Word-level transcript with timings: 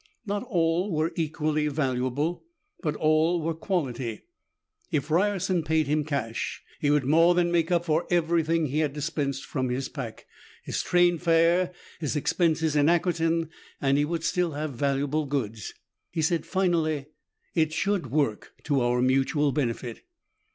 Not 0.25 0.41
all 0.45 0.91
were 0.91 1.11
equally 1.15 1.67
valuable, 1.67 2.43
but 2.81 2.95
all 2.95 3.39
were 3.39 3.53
quality. 3.53 4.23
If 4.89 5.11
Ryerson 5.11 5.61
paid 5.61 5.85
him 5.85 6.05
cash, 6.05 6.63
he 6.79 6.89
would 6.89 7.03
more 7.05 7.35
than 7.35 7.51
make 7.51 7.71
up 7.71 7.85
for 7.85 8.07
everything 8.09 8.65
he 8.65 8.79
had 8.79 8.93
dispensed 8.93 9.45
from 9.45 9.69
his 9.69 9.89
pack, 9.89 10.25
his 10.63 10.81
train 10.81 11.19
fare, 11.19 11.71
his 11.99 12.15
expenses 12.15 12.75
in 12.75 12.87
Ackerton, 12.89 13.51
and 13.79 13.95
he 13.95 14.05
would 14.05 14.23
still 14.23 14.53
have 14.53 14.73
valuable 14.73 15.27
goods. 15.27 15.75
He 16.09 16.23
said 16.23 16.47
finally, 16.47 17.05
"It 17.53 17.71
should 17.71 18.09
work 18.09 18.53
to 18.63 18.81
our 18.81 19.03
mutual 19.03 19.51
benefit." 19.51 20.01